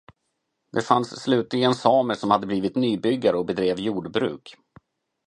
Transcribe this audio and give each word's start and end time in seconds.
Det 0.71 0.81
fanns 0.81 1.21
slutligen 1.21 1.75
samer 1.75 2.13
som 2.13 2.31
hade 2.31 2.47
blivit 2.47 2.75
nybyggare 2.75 3.37
och 3.37 3.45
bedrev 3.45 3.79
jordbruk. 3.79 4.55